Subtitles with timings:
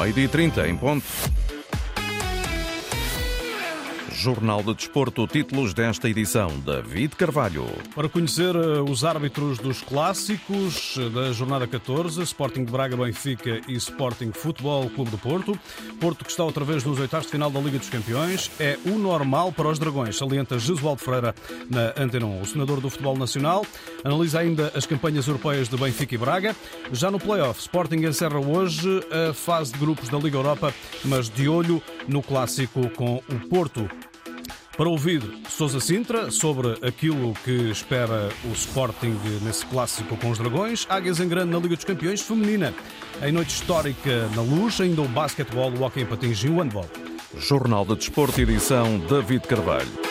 [0.00, 1.04] meio-dia 30 em ponto.
[4.20, 7.64] Jornal de Desporto, títulos desta edição, David Carvalho.
[7.94, 13.72] Para conhecer eh, os árbitros dos clássicos da jornada 14, Sporting de Braga, Benfica e
[13.76, 15.58] Sporting Futebol Clube do Porto.
[15.98, 18.50] Porto que está outra vez nos oitavos de final da Liga dos Campeões.
[18.60, 21.34] É o normal para os Dragões, salienta Jesualdo Ferreira
[21.70, 22.42] na Antena 1.
[22.42, 23.64] O senador do Futebol Nacional
[24.04, 26.54] analisa ainda as campanhas europeias de Benfica e Braga.
[26.92, 30.74] Já no play-off, Sporting encerra hoje a fase de grupos da Liga Europa,
[31.06, 33.88] mas de olho no clássico com o Porto.
[34.76, 40.86] Para ouvir Sousa Sintra sobre aquilo que espera o Sporting nesse clássico com os Dragões,
[40.88, 42.72] Águias em Grande na Liga dos Campeões Feminina.
[43.22, 46.88] Em noite histórica na luz, ainda o basquetebol, o hockey em patins e o handball.
[47.36, 50.09] Jornal de Desporto, edição David Carvalho.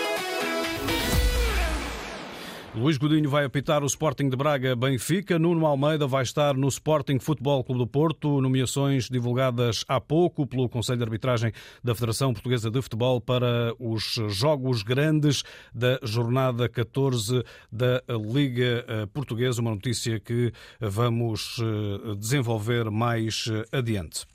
[2.79, 5.37] Luís Godinho vai apitar o Sporting de Braga Benfica.
[5.37, 8.39] Nuno Almeida vai estar no Sporting Futebol Clube do Porto.
[8.39, 11.51] Nomeações divulgadas há pouco pelo Conselho de Arbitragem
[11.83, 15.43] da Federação Portuguesa de Futebol para os jogos grandes
[15.75, 19.59] da jornada 14 da Liga eh, Portuguesa.
[19.59, 24.25] Uma notícia que vamos eh, desenvolver mais eh, adiante.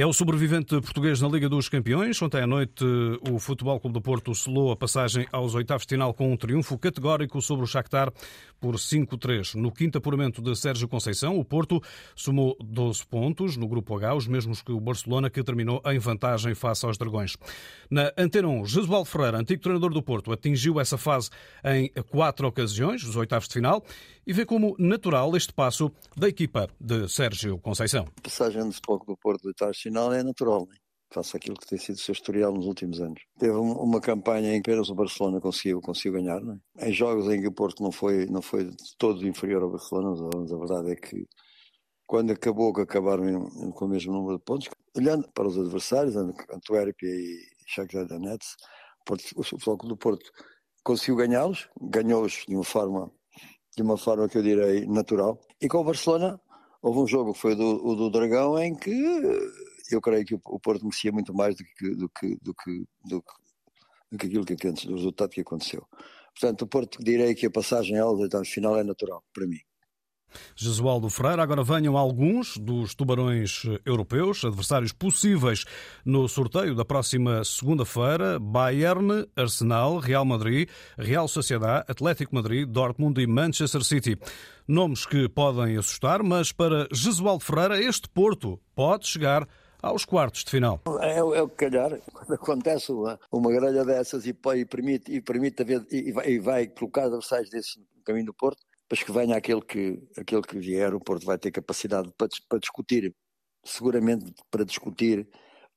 [0.00, 2.22] É o sobrevivente português na Liga dos Campeões.
[2.22, 2.82] Ontem à noite,
[3.30, 6.78] o Futebol Clube do Porto selou a passagem aos oitavos de final com um triunfo
[6.78, 8.10] categórico sobre o Shakhtar
[8.58, 9.56] por 5-3.
[9.56, 11.82] No quinto apuramento de Sérgio Conceição, o Porto
[12.16, 16.54] somou 12 pontos no Grupo H, os mesmos que o Barcelona, que terminou em vantagem
[16.54, 17.36] face aos Dragões.
[17.90, 21.28] Na Antena 1, Jesualdo Ferreira, antigo treinador do Porto, atingiu essa fase
[21.62, 23.84] em quatro ocasiões, os oitavos de final,
[24.26, 28.06] e vê como natural este passo da equipa de Sérgio Conceição.
[28.18, 30.76] A passagem do Futebol do Porto do de final é natural, né?
[31.12, 33.20] face àquilo que tem sido o seu historial nos últimos anos.
[33.36, 36.40] Teve uma campanha em que apenas o Barcelona conseguiu, conseguiu ganhar,
[36.78, 36.88] é?
[36.88, 40.52] em jogos em que o Porto não foi, não foi todo inferior ao Barcelona, mas
[40.52, 41.26] a verdade é que
[42.06, 47.08] quando acabou, que acabaram com o mesmo número de pontos, olhando para os adversários, Antuérpia
[47.08, 48.56] e Shakhtar Donetsk,
[49.36, 50.30] o Futebol do Porto
[50.84, 53.10] conseguiu ganhá-los, ganhou-os de uma forma
[53.76, 55.40] de uma forma que eu direi natural.
[55.60, 56.40] E com o Barcelona
[56.82, 58.92] houve um jogo que foi do, o do Dragão em que
[59.92, 63.22] eu creio que o Porto merecia muito mais do que, do que, do que, do
[63.22, 63.32] que,
[64.12, 65.86] do que aquilo que, do resultado que aconteceu.
[66.38, 69.60] Portanto, o Porto direi que a passagem aos oitavos de final é natural, para mim.
[70.54, 71.40] Jesualdo Freire.
[71.40, 75.64] Agora venham alguns dos tubarões europeus, adversários possíveis
[76.04, 83.26] no sorteio da próxima segunda-feira: Bayern, Arsenal, Real Madrid, Real Sociedade, Atlético Madrid, Dortmund e
[83.26, 84.16] Manchester City.
[84.66, 89.48] Nomes que podem assustar, mas para Jesualdo Ferreira, este Porto pode chegar
[89.82, 90.80] aos quartos de final.
[91.00, 95.20] É, é o que calhar, quando acontece uma, uma grelha dessas e, e permite, e,
[95.20, 99.12] permite haver, e, vai, e vai colocar adversários desses no caminho do Porto, mas que
[99.12, 103.14] venha aquele que, aquele que vier, o Porto vai ter capacidade para, para discutir,
[103.64, 105.28] seguramente para discutir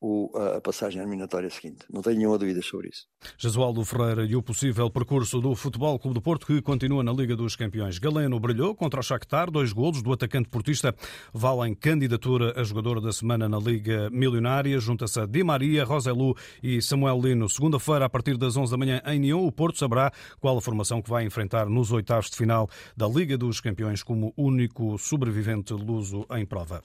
[0.03, 1.85] o, a passagem eliminatória seguinte.
[1.89, 3.07] Não tenho nenhuma dúvida sobre isso.
[3.37, 7.37] Jesualdo Ferreira e o possível percurso do Futebol Clube do Porto, que continua na Liga
[7.37, 7.99] dos Campeões.
[7.99, 10.93] Galeno brilhou contra o Shakhtar, dois golos do atacante portista
[11.33, 14.77] valem candidatura a jogador da semana na Liga Milionária.
[14.77, 17.47] Junta-se a Di Maria, Roselu e Samuel Lino.
[17.47, 21.01] Segunda-feira, a partir das 11 da manhã, em Nyon, o Porto saberá qual a formação
[21.01, 26.25] que vai enfrentar nos oitavos de final da Liga dos Campeões como único sobrevivente luso
[26.31, 26.83] em prova.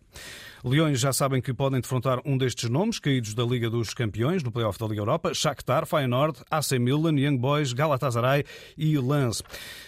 [0.65, 4.53] Leões já sabem que podem defrontar um destes nomes, caídos da Liga dos Campeões, no
[4.53, 8.45] playoff da Liga Europa, Shakhtar, Feyenoord, AC Milan, Young Boys, Galatasaray
[8.77, 9.43] e Lens.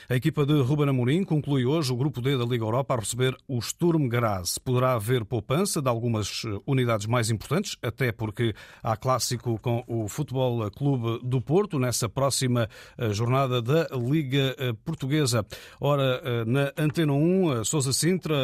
[0.08, 3.36] A equipa de Ruben Amorim conclui hoje o grupo D da Liga Europa a receber
[3.46, 4.58] o Sturm Graz.
[4.58, 10.08] Poderá haver poupança de algumas eh, unidades mais importantes, até porque há clássico com o
[10.08, 15.46] Futebol Clube do Porto nessa próxima eh, jornada da Liga eh, Portuguesa.
[15.78, 18.34] Ora, na Antena 1, Sousa Sintra,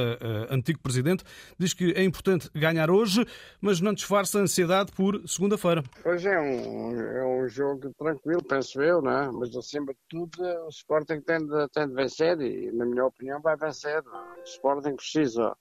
[0.50, 1.24] antigo presidente,
[1.58, 3.26] diz que é importante ganhar hoje,
[3.60, 5.82] mas não disfarça a ansiedade por segunda-feira.
[6.04, 9.30] Hoje é um, é um jogo tranquilo, penso eu, né?
[9.32, 13.40] mas acima de tudo o Sporting tem de tem de vencer e, na minha opinião,
[13.40, 14.02] vai vencer.
[14.06, 15.56] O Sporting precisa,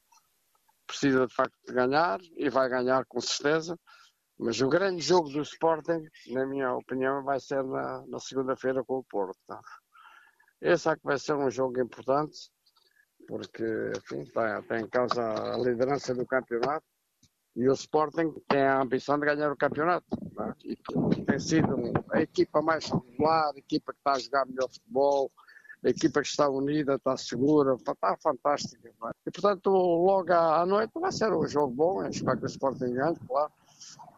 [0.88, 3.78] precisa de facto de ganhar e vai ganhar com certeza.
[4.38, 8.98] Mas o grande jogo do Sporting, na minha opinião, vai ser na, na segunda-feira com
[8.98, 9.38] o Porto.
[9.48, 9.60] Tá?
[10.62, 12.50] Esse é que vai ser um jogo importante,
[13.28, 13.64] porque
[13.98, 14.26] enfim,
[14.68, 16.86] tem em causa a liderança do campeonato
[17.56, 20.06] e o Sporting tem a ambição de ganhar o campeonato.
[20.40, 20.54] É?
[20.66, 20.76] E
[21.26, 25.32] tem sido a equipa mais regular, a equipa que está a jogar melhor futebol,
[25.84, 28.92] a equipa que está unida, está segura, está fantástica.
[29.26, 33.18] E portanto, logo à noite vai ser um jogo bom, espero que o Sporting ganhe,
[33.28, 33.52] claro.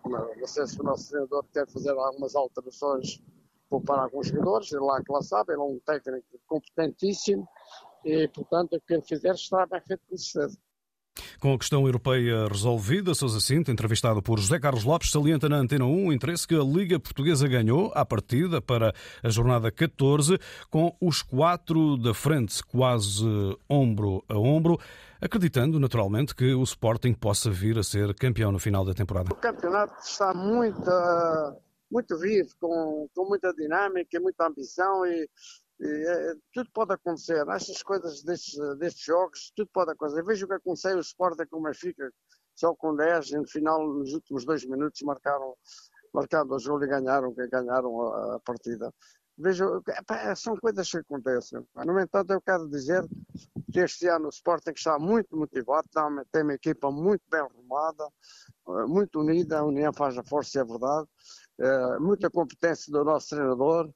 [0.06, 3.22] Não sei se o nosso treinador quer fazer algumas alterações
[3.86, 7.48] para alguns jogadores, ele lá que lá sabe, ele é um técnico competentíssimo
[8.04, 10.58] e, portanto, o que ele fizer estará bem feito com certeza.
[11.40, 15.86] Com a questão europeia resolvida, Sousa Cinto, entrevistado por José Carlos Lopes, salienta na Antena
[15.86, 18.94] 1 o interesse que a Liga Portuguesa ganhou à partida para
[19.24, 23.26] a jornada 14, com os quatro da frente, quase
[23.70, 24.80] ombro a ombro,
[25.22, 29.32] acreditando naturalmente que o Sporting possa vir a ser campeão no final da temporada.
[29.32, 30.92] O campeonato está muito,
[31.92, 35.30] muito vivo, com, com muita dinâmica, muita ambição e
[35.80, 37.46] é, tudo pode acontecer.
[37.46, 40.24] Nestas coisas destes, destes jogos, tudo pode acontecer.
[40.24, 42.12] Veja o que aconteceu o Sporting com o Benfica,
[42.56, 45.56] só com 10, e no final, nos últimos dois minutos, marcaram,
[46.14, 48.92] marcaram o jogo e ganharam, ganharam a, a partida.
[49.40, 49.66] Veja,
[50.36, 51.64] são coisas que acontecem.
[51.86, 53.08] No entanto, eu quero dizer
[53.72, 55.88] que este ano o Sporting está muito motivado,
[56.32, 58.08] tem uma equipa muito bem arrumada,
[58.68, 61.08] eh, muito unida, a união faz a força, é verdade.
[61.60, 63.90] Eh, muita competência do nosso treinador,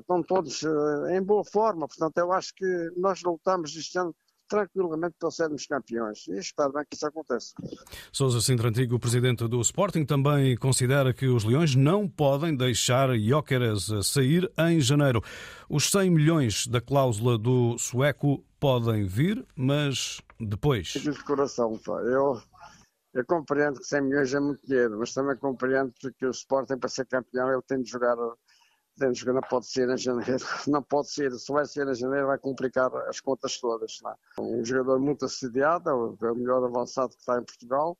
[0.00, 4.14] estão todos uh, em boa forma, portanto eu acho que nós lutamos este ano
[4.46, 7.54] tranquilamente para sermos campeões e espero bem que isso aconteça.
[8.12, 13.88] Sousa Sintra Antigo, presidente do Sporting, também considera que os Leões não podem deixar Jóqueres
[14.02, 15.22] sair em janeiro.
[15.68, 20.88] Os 100 milhões da cláusula do sueco podem vir, mas depois.
[20.88, 22.00] De coração, pá.
[22.02, 22.40] Eu
[23.14, 26.88] eu compreendo que 100 milhões é muito dinheiro, mas também compreendo que o Sporting, para
[26.88, 28.16] ser campeão, ele tem de jogar,
[28.98, 31.94] tem de jogar não pode ser em janeiro, não pode ser, se vai ser em
[31.94, 33.98] janeiro vai complicar as contas todas.
[34.02, 34.10] Não?
[34.10, 34.16] É?
[34.40, 37.96] Um jogador muito assediado, é o melhor avançado que está em Portugal,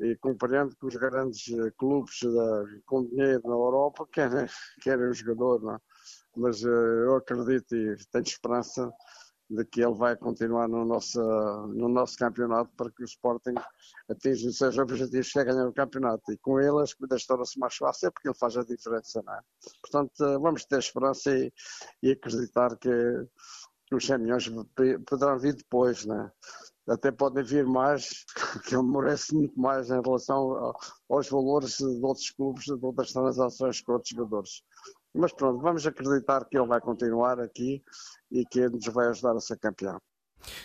[0.00, 4.46] e compreendo que os grandes eh, clubes da, com dinheiro na Europa querem,
[4.82, 5.74] querem o jogador, não?
[5.74, 5.78] É?
[6.36, 8.92] mas uh, eu acredito e tenho esperança
[9.50, 11.20] de que ele vai continuar no nosso,
[11.68, 13.54] no nosso campeonato para que o Sporting
[14.08, 16.30] atinja os seus objetivos que é ganhar o campeonato.
[16.32, 19.40] E com ele as coisas tornam-se mais fáceis porque ele faz a diferença, não é?
[19.80, 21.52] Portanto, eh, vamos ter esperança e,
[22.02, 22.90] e acreditar que,
[23.90, 24.50] os 100 milhões
[25.06, 26.32] poderão vir depois, não é?
[26.90, 28.24] Até podem vir mais,
[28.68, 30.74] que ele merece muito mais em relação
[31.08, 34.62] aos valores de outros clubes, de outras transações com outros jogadores.
[35.14, 37.82] Mas pronto, vamos acreditar que ele vai continuar aqui
[38.30, 40.00] e que nos vai ajudar a ser campeão.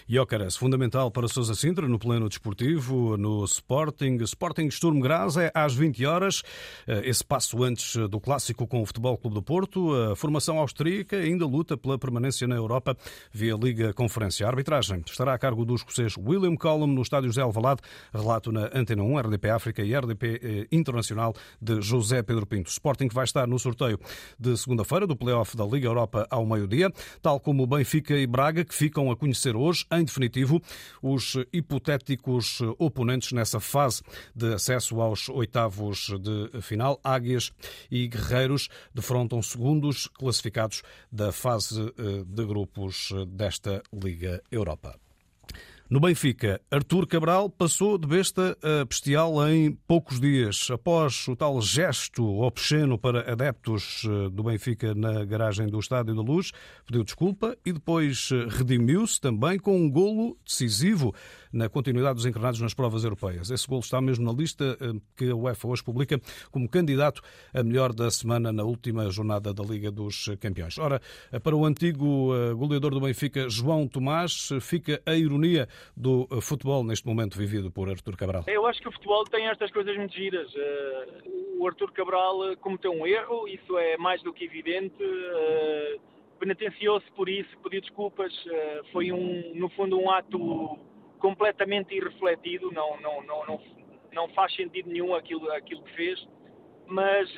[0.08, 4.18] Jócaras, fundamental para Sousa Sintra no plano desportivo, no Sporting.
[4.24, 6.44] Sporting Sturm Graz é às 20 horas.
[6.88, 9.94] Eh, esse passo antes do clássico com o Futebol Clube do Porto.
[9.94, 12.98] A formação austríaca ainda luta pela permanência na Europa
[13.32, 14.46] via Liga Conferência.
[14.46, 17.82] A arbitragem estará a cargo do escocês William Collum no estádio José Alvalade.
[18.14, 22.70] Relato na Antena 1, RDP África e RDP eh, Internacional de José Pedro Pinto.
[22.70, 24.00] Sporting vai estar no sorteio
[24.40, 26.92] de segunda-feira do play-off da Liga Europa ao meio-dia,
[27.22, 30.62] tal como Benfica e Braga, que ficam a conhecer hoje, em definitivo,
[31.02, 34.02] os hipotéticos oponentes nessa fase
[34.36, 37.00] de acesso aos oitavos de final.
[37.04, 37.52] Águias
[37.90, 40.82] e Guerreiros defrontam segundos classificados
[41.12, 45.00] da fase eh, de grupos desta Liga Europa.
[45.94, 50.68] No Benfica, Artur Cabral passou de besta a bestial em poucos dias.
[50.72, 56.22] Após o tal gesto obsceno para adeptos eh, do Benfica na garagem do Estádio da
[56.24, 56.52] Luz,
[56.84, 61.14] pediu desculpa e depois eh, redimiu-se também com um golo decisivo
[61.52, 63.52] na continuidade dos encarnados nas provas europeias.
[63.52, 66.20] Esse golo está mesmo na lista eh, que a UEFA hoje publica
[66.50, 67.22] como candidato
[67.54, 70.76] a melhor da semana na última jornada da Liga dos Campeões.
[70.80, 71.00] Ora,
[71.44, 77.08] para o antigo goleador do Benfica, João Tomás, fica a ironia do eh, futebol neste
[77.08, 78.44] momento vivido por Artur Cabral?
[78.48, 80.52] Eu acho que o futebol tem estas coisas muito giras.
[80.56, 81.24] Eh,
[81.58, 84.96] o Artur Cabral eh, cometeu um erro, isso é mais do que evidente.
[86.40, 88.34] Penitenciou-se por isso, pediu desculpas.
[88.92, 90.78] Foi, um, no fundo, um ato
[91.20, 92.72] completamente irrefletido.
[92.72, 93.62] Não, não, não, não,
[94.12, 96.28] não faz sentido nenhum aquilo, aquilo que fez.
[96.86, 97.30] Mas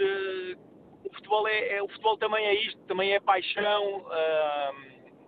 [1.04, 4.06] o futebol, é, é, o futebol também é isto, também é paixão.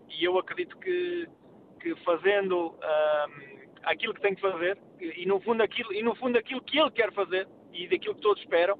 [0.10, 1.28] e eu acredito que
[1.96, 2.76] que fazendo
[3.84, 6.92] aquilo que tem que fazer e no fundo aquilo e no fundo aquilo que ele
[6.92, 8.78] quer fazer e daquilo que todos esperam,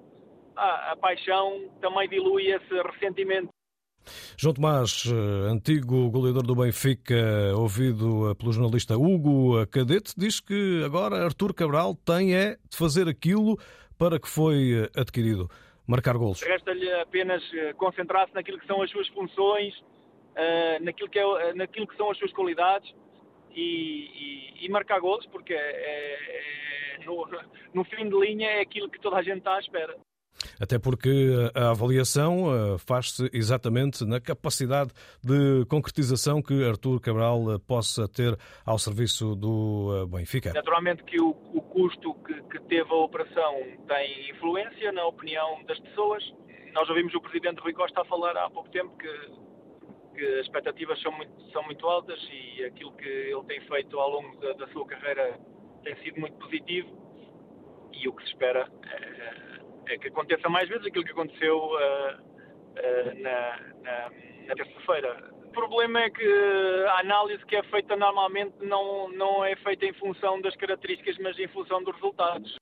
[0.56, 3.50] a, a paixão também dilui esse ressentimento.
[4.38, 7.16] João Tomás, eh, antigo goleador do Benfica,
[7.56, 13.10] ouvido eh, pelo jornalista Hugo Cadete, diz que agora Artur Cabral tem é de fazer
[13.10, 13.58] aquilo
[13.98, 15.50] para que foi eh, adquirido,
[15.86, 16.42] marcar golos.
[16.42, 17.44] Resta-lhe apenas
[17.76, 19.74] concentrar-se naquilo que são as suas funções,
[20.38, 22.94] uh, naquilo, que é, naquilo que são as suas qualidades
[23.52, 27.28] e, e, e marcar gols, porque é, é, no,
[27.74, 29.98] no fim de linha é aquilo que toda a gente está à espera.
[30.62, 31.10] Até porque
[31.56, 34.92] a avaliação eh, faz-se exatamente na capacidade
[35.24, 40.54] de concretização que Artur Cabral eh, possa ter ao serviço do Benfica.
[40.54, 43.54] Naturalmente que o, o custo que, que, teve a operação
[43.88, 46.24] tem influência na opinião das pessoas.
[46.74, 49.08] Nós ouvimos o Presidente Rui Costa a falar há pouco tempo que
[50.18, 54.10] que as expectativas são muito, são muito altas e aquilo que ele tem feito ao
[54.10, 55.40] longo da, da sua carreira
[55.84, 56.90] tem sido muito positivo
[57.94, 62.14] e o que se espera é, é que aconteça mais vezes aquilo que aconteceu uh,
[62.20, 64.12] uh, na, na,
[64.48, 65.32] na terça-feira.
[65.46, 66.28] O problema é que
[66.90, 71.38] a análise que é feita normalmente não, não é feita em função das características, mas
[71.40, 72.58] em função dos resultados.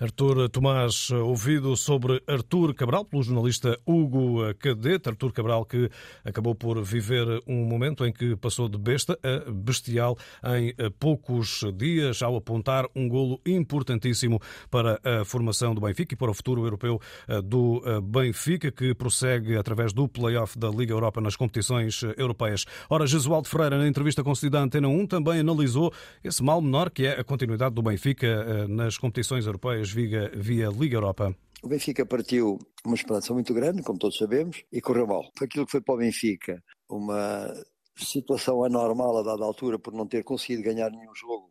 [0.00, 5.08] Artur Tomás, ouvido sobre Artur Cabral pelo jornalista Hugo Cadete.
[5.08, 5.90] Artur Cabral que
[6.24, 10.16] acabou por viver um momento em que passou de besta a bestial
[10.56, 14.40] em poucos dias, ao apontar um golo importantíssimo
[14.70, 17.00] para a formação do Benfica e para o futuro europeu
[17.44, 22.64] do Benfica, que prossegue através do play-off da Liga Europa nas competições europeias.
[22.88, 25.92] Ora, Jesualdo Ferreira, na entrevista concedida à Antena 1, também analisou
[26.22, 30.30] esse mal menor que é a continuidade do Benfica eh, nas competições europeias europeias via,
[30.34, 31.34] via Liga Europa?
[31.62, 35.30] O Benfica partiu uma esperança muito grande, como todos sabemos, e correu mal.
[35.40, 37.52] Aquilo que foi para o Benfica uma
[37.96, 41.50] situação anormal a dada altura por não ter conseguido ganhar nenhum jogo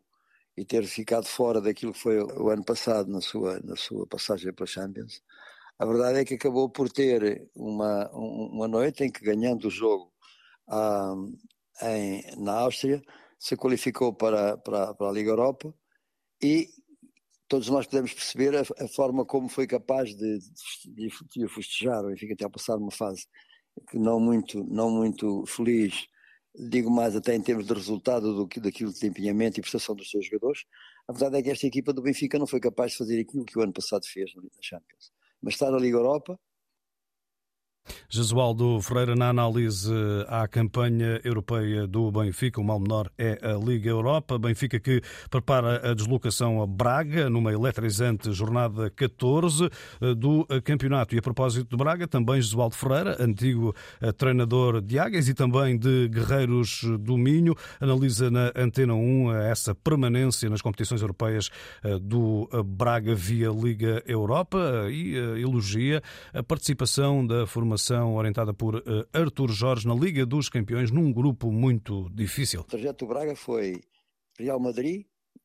[0.56, 4.52] e ter ficado fora daquilo que foi o ano passado na sua, na sua passagem
[4.54, 5.20] para a Champions.
[5.78, 10.10] A verdade é que acabou por ter uma, uma noite em que, ganhando o jogo
[10.68, 11.14] ah,
[11.82, 13.02] em, na Áustria,
[13.38, 15.74] se qualificou para, para, para a Liga Europa
[16.42, 16.68] e
[17.48, 20.38] todos nós podemos perceber a, a forma como foi capaz de,
[20.86, 22.04] de, de festejar.
[22.04, 23.26] O Benfica até passar uma fase
[23.90, 26.06] que não muito, não muito feliz,
[26.54, 30.10] digo mais até em termos de resultado do que daquilo de empenhamento e prestação dos
[30.10, 30.64] seus jogadores.
[31.06, 33.58] A verdade é que esta equipa do Benfica não foi capaz de fazer aquilo que
[33.58, 35.12] o ano passado fez na Champions.
[35.40, 36.38] Mas está na Liga Europa,
[38.08, 39.92] Jesualdo Ferreira, na análise
[40.28, 44.38] à campanha europeia do Benfica, o mal menor é a Liga Europa.
[44.38, 45.00] Benfica que
[45.30, 49.68] prepara a deslocação a Braga numa eletrizante jornada 14
[50.00, 51.14] eh, do campeonato.
[51.14, 55.78] E a propósito de Braga, também Jesualdo Ferreira, antigo eh, treinador de Águias e também
[55.78, 61.50] de Guerreiros do Minho, analisa na Antena 1 eh, essa permanência nas competições europeias
[62.02, 66.02] do Braga via Liga Europa e elogia
[66.32, 71.12] a participação da formação formação orientada por uh, Artur Jorge na Liga dos Campeões, num
[71.12, 72.60] grupo muito difícil.
[72.60, 73.82] O trajeto do Braga foi
[74.38, 75.04] Real Madrid,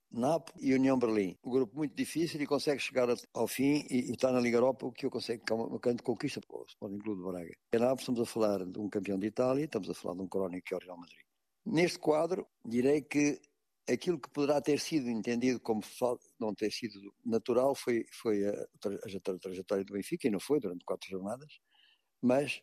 [0.09, 1.37] Nápoles e União Berlim.
[1.43, 4.91] Um grupo muito difícil e consegue chegar ao fim e, está na Liga Europa, o
[4.91, 7.51] que eu consigo, que é uma, grande conquista para o Sporting Clube de Braga.
[7.73, 10.27] Em Nápoles estamos a falar de um campeão de Itália, estamos a falar de um
[10.27, 11.25] crónico que é o Real Madrid.
[11.65, 13.41] Neste quadro, direi que
[13.89, 15.81] aquilo que poderá ter sido entendido como
[16.39, 20.59] não ter sido natural foi, foi a, a, a trajetória do Benfica, e não foi,
[20.59, 21.59] durante quatro jornadas,
[22.21, 22.61] mas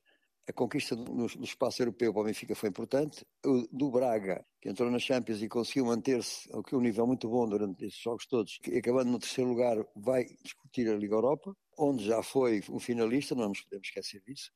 [0.49, 3.25] a conquista do, do espaço europeu para o Benfica foi importante.
[3.45, 7.47] O, do Braga, que entrou na Champions e conseguiu manter-se a um nível muito bom
[7.47, 12.05] durante esses jogos todos, que, acabando no terceiro lugar, vai discutir a Liga Europa, onde
[12.07, 14.50] já foi um finalista, não nos podemos esquecer disso.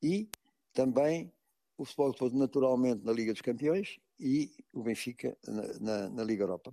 [0.00, 0.28] E
[0.72, 1.32] também
[1.76, 6.72] o futebol naturalmente na Liga dos Campeões e o Benfica na, na, na Liga Europa.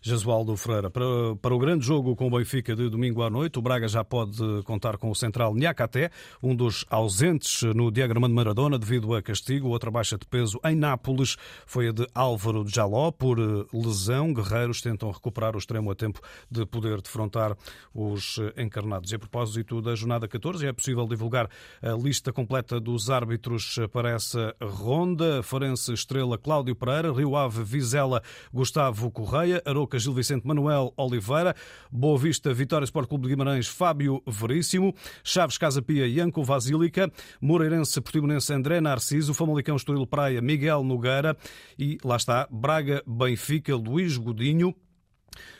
[0.00, 1.04] Jesualdo Freira, para,
[1.40, 4.38] para o grande jogo com o Benfica de domingo à noite, o Braga já pode
[4.64, 6.10] contar com o central Niakate,
[6.42, 9.68] um dos ausentes no diagrama de Maradona devido a castigo.
[9.68, 14.32] Outra baixa de peso em Nápoles foi a de Álvaro Jaló por eh, lesão.
[14.32, 16.20] Guerreiros tentam recuperar o extremo a tempo
[16.50, 17.56] de poder defrontar
[17.94, 19.12] os eh, encarnados.
[19.12, 21.48] E a propósito da jornada 14, é possível divulgar
[21.82, 25.42] a lista completa dos árbitros para essa ronda.
[25.42, 31.54] Farense Estrela Cláudio Pereira, Rio Ave Vizela Gustavo Correia, Aroca Gil Vicente Manuel Oliveira,
[31.90, 38.00] Boa Vista Vitória Sport Clube de Guimarães Fábio Veríssimo, Chaves Casa Pia Ianco Vasílica, Moreirense
[38.00, 41.36] Portimonense André Narciso, Famalicão Estoril Praia Miguel Nogueira.
[41.78, 44.74] E lá está Braga Benfica Luís Godinho.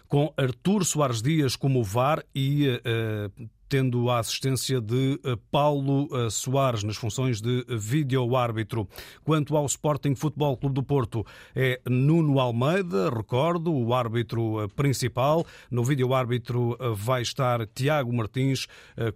[0.06, 6.30] Com Artur Soares Dias como VAR e uh, tendo a assistência de eh, Paulo eh,
[6.30, 8.88] Soares nas funções de vídeo-árbitro.
[9.22, 15.46] Quanto ao Sporting Futebol Clube do Porto, é Nuno Almeida, recordo, o árbitro eh, principal.
[15.70, 18.66] No vídeo-árbitro vai estar Tiago Martins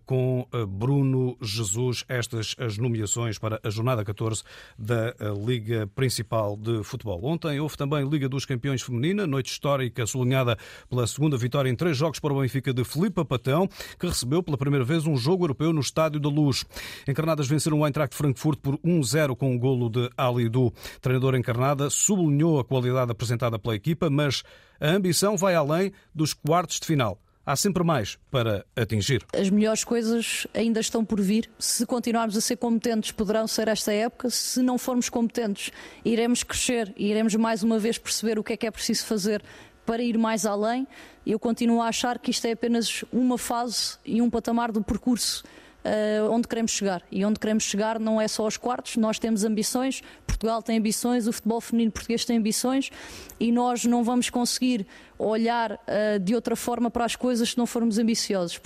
[0.05, 2.05] com Bruno Jesus.
[2.09, 4.43] Estas as nomeações para a jornada 14
[4.79, 7.25] da Liga Principal de Futebol.
[7.25, 10.57] Ontem houve também Liga dos Campeões Feminina, noite histórica sublinhada
[10.89, 13.69] pela segunda vitória em três jogos para o Benfica de Filipe Patão,
[13.99, 16.65] que recebeu pela primeira vez um jogo europeu no Estádio da Luz.
[17.07, 20.73] Encarnadas venceram o Eintracht Frankfurt por 1-0 com um golo de Ali Du.
[21.01, 24.43] Treinador Encarnada sublinhou a qualidade apresentada pela equipa, mas
[24.81, 27.19] a ambição vai além dos quartos de final.
[27.45, 29.25] Há sempre mais para atingir.
[29.33, 31.51] As melhores coisas ainda estão por vir.
[31.59, 34.31] Se continuarmos a ser competentes, poderão ser esta época.
[34.31, 35.73] Se não formos competentes,
[36.05, 39.43] iremos crescer e iremos mais uma vez perceber o que é que é preciso fazer
[39.85, 40.87] para ir mais além.
[41.27, 45.45] Eu continuo a achar que isto é apenas uma fase e um patamar do percurso
[45.85, 47.03] uh, onde queremos chegar.
[47.11, 51.27] E onde queremos chegar não é só aos quartos, nós temos ambições, Portugal tem ambições,
[51.27, 52.91] o futebol feminino português tem ambições
[53.39, 54.87] e nós não vamos conseguir
[55.19, 58.61] olhar uh, de outra forma para as coisas se não formos ambiciosos.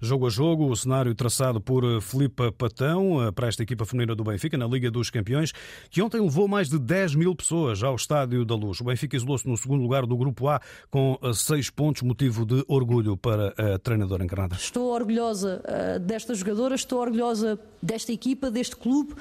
[0.00, 4.14] Jogo a jogo, o cenário traçado por eh, Filipe Patão eh, para esta equipa feminina
[4.14, 5.52] do Benfica na Liga dos Campeões,
[5.90, 8.80] que ontem levou mais de 10 mil pessoas ao Estádio da Luz.
[8.80, 10.60] O Benfica isolou-se no segundo lugar do Grupo A
[10.90, 14.56] com eh, seis pontos, motivo de orgulho para a treinadora encarnada.
[14.56, 15.62] Estou orgulhosa
[16.00, 19.14] desta jogadora, estou orgulhosa desta equipa, deste clube,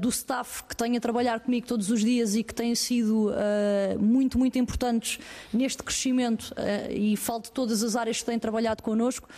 [0.00, 3.32] do staff que tem a trabalhar comigo todos os dias e que têm sido
[3.98, 5.18] muito, muito importantes
[5.52, 6.54] neste crescimento
[6.90, 9.28] e falo de todas as áreas que têm trabalhado connosco.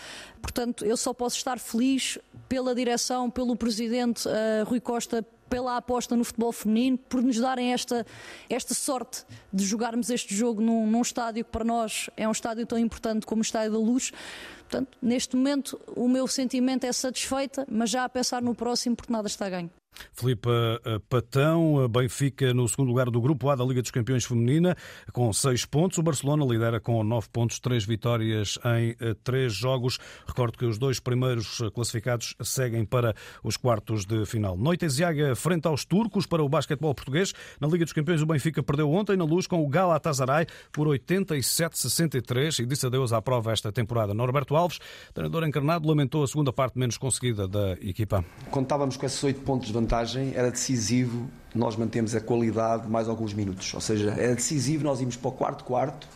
[0.43, 2.19] Portanto, eu só posso estar feliz
[2.49, 7.73] pela direção, pelo presidente uh, Rui Costa, pela aposta no futebol feminino, por nos darem
[7.73, 8.05] esta,
[8.51, 12.67] esta sorte de jogarmos este jogo num, num estádio que para nós é um estádio
[12.67, 14.13] tão importante como o Estádio da Luz.
[14.61, 19.13] Portanto, neste momento, o meu sentimento é satisfeita, mas já a pensar no próximo, porque
[19.13, 19.71] nada está ganho.
[20.13, 24.77] Filipe eh, Patão, Benfica no segundo lugar do Grupo A da Liga dos Campeões Feminina,
[25.13, 25.99] com seis pontos.
[25.99, 29.99] O Barcelona lidera com nove pontos, três vitórias em eh, três jogos.
[30.27, 34.57] Recordo que os dois primeiros eh, classificados seguem para os quartos de final.
[34.57, 37.33] Noite Ziaga frente aos turcos para o basquetebol português.
[37.61, 42.61] Na Liga dos Campeões, o Benfica perdeu ontem na luz com o Galatasaray por 87-63
[42.61, 44.15] e disse adeus à prova esta temporada.
[44.15, 44.79] Norberto Alves,
[45.13, 48.25] treinador encarnado, lamentou a segunda parte menos conseguida da equipa.
[48.51, 53.35] Contávamos com esses oito pontos de vantagem, era decisivo nós mantemos a qualidade mais alguns
[53.35, 53.75] minutos.
[53.75, 56.09] Ou seja, era decisivo nós irmos para o quarto quarto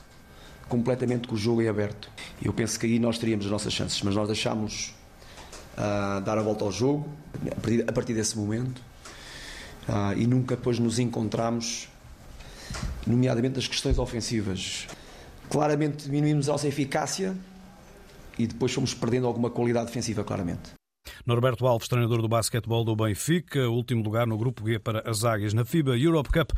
[0.69, 2.11] completamente com o jogo em aberto.
[2.43, 4.95] Eu penso que aí nós teríamos as nossas chances, mas nós deixámos
[5.77, 7.09] uh, dar a volta ao jogo
[7.53, 8.81] a partir, a partir desse momento
[9.89, 11.89] uh, e nunca depois nos encontramos,
[13.07, 14.89] nomeadamente nas questões ofensivas.
[15.49, 17.37] Claramente diminuímos a nossa eficácia
[18.37, 20.75] e depois fomos perdendo alguma qualidade defensiva, claramente.
[21.25, 25.55] Norberto Alves, treinador do basquetebol do Benfica, último lugar no grupo G para as Águias
[25.55, 26.53] na FIBA Europe Cup.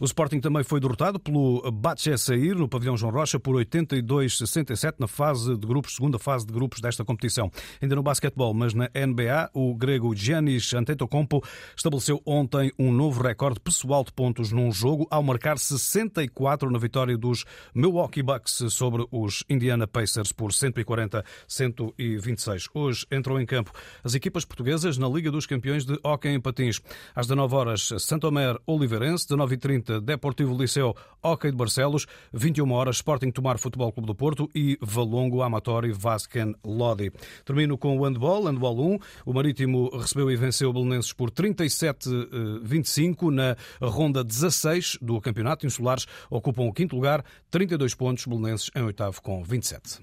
[0.00, 5.06] O Sporting também foi derrotado pelo Batche Sair no pavilhão João Rocha por 82-67 na
[5.06, 7.50] fase de grupos, segunda fase de grupos desta competição.
[7.82, 11.44] Ainda no basquetebol, mas na NBA, o grego Giannis Antetokounmpo
[11.76, 17.18] estabeleceu ontem um novo recorde pessoal de pontos num jogo ao marcar 64 na vitória
[17.18, 22.70] dos Milwaukee Bucks sobre os Indiana Pacers por 140-126.
[22.72, 23.70] Hoje entram em campo
[24.02, 26.80] as equipas portuguesas na Liga dos Campeões de Hóquei em Patins.
[27.14, 33.58] Às 19 horas, Santomer Oliveirense, 19h30 Deportivo Liceu Hockey de Barcelos, 21 horas Sporting Tomar
[33.58, 37.12] Futebol Clube do Porto e Valongo Amatori Vasken Lodi.
[37.44, 38.98] Termino com o handball, handball 1.
[39.26, 46.06] O Marítimo recebeu e venceu o Belenenses por 37-25 na ronda 16 do Campeonato Insulares.
[46.30, 50.00] Ocupam o quinto lugar, 32 pontos, Belenenses em oitavo com 27.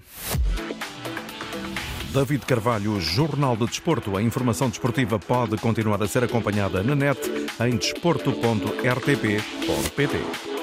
[2.12, 4.16] David Carvalho, Jornal de Desporto.
[4.16, 7.20] A informação desportiva pode continuar a ser acompanhada na net
[7.60, 10.57] em desporto.rtp.pt.